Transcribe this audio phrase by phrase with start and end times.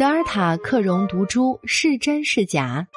[0.00, 2.88] 德尔塔克戎毒株是真是假？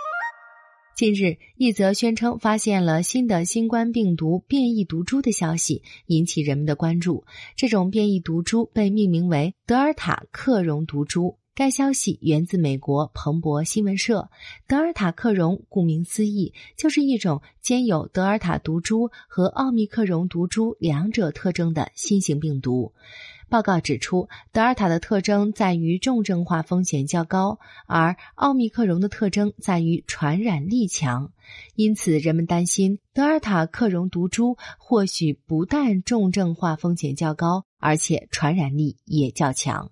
[0.95, 7.25] 近日，一则宣称发现了新的新冠病毒变异毒株的消息引起人们的关注。
[7.57, 11.37] 这种变异毒株被命名为德尔塔克戎毒株。
[11.55, 14.31] 该消息源自美国彭博新闻社。
[14.67, 22.93] 德尔塔克戎顾名思义，就是一种兼有德尔塔毒株和奥密克戎毒株两者特征的新型病毒。
[23.49, 31.31] 报告指出，德尔塔的特征在于重症化风险较高，而奥密克戎的特征在于传染力强。
[31.75, 39.91] 因此，人们担心德尔塔克戎毒株或许不但重症化风险较高，而且传染力也较强。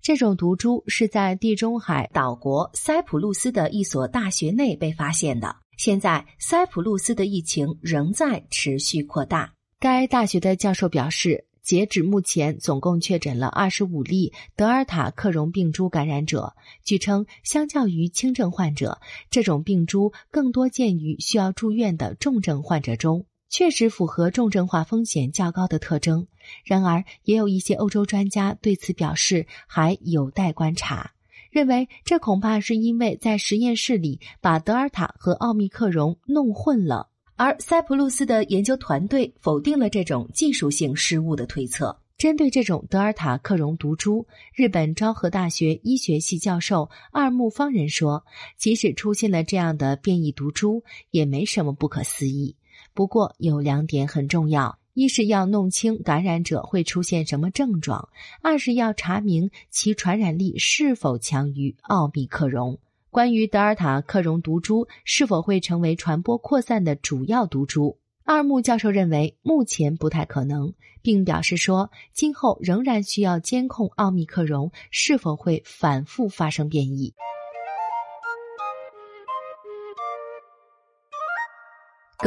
[0.00, 5.56] 这种毒株是在地中海岛国塞浦路斯的一所大学内被发现的。
[5.76, 9.52] 现在，塞浦路斯的疫情仍在持续扩大。
[9.78, 11.44] 该大学的教授表示。
[11.60, 16.54] 截止目前，总共确诊了二十五例德尔塔克戎病株感染者。
[16.82, 26.26] 据称，相较于轻症患者，这种病株更多见于需要住院的重症患者中，确实符合重症化风险较高的特征。
[26.64, 31.12] 然而，也有一些欧洲专家对此表示还有待观察，
[31.50, 37.08] 认为这恐怕是因为在实验室里把德尔塔和奥密克戎弄混了。
[37.36, 42.00] 而塞浦路斯的研究团队否定了这种技术性失误的推测。
[42.16, 48.24] 针对这种德尔塔克戎毒株，日本昭和大学医学系教授二木方人说
[48.58, 50.82] ：“即使出现了这样的变异毒株，
[51.12, 52.56] 也没什么不可思议。
[52.94, 58.08] 不过有两点很重要：一是要弄清感染者会出现什么症状；
[58.42, 62.78] 二是要查明其传染力是否强于奥密克戎。”
[63.10, 77.14] 关于德尔塔克戎毒株是否会成为传播扩散的主要毒株，二木教授认为目前不太可能，并表示说，今后仍然需要监控奥密克戎是否会反复发生变异。